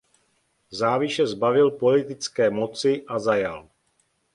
[0.71, 3.69] Záviše zbavil politické moci a zajal.